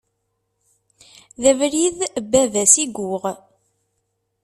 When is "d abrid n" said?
1.41-2.09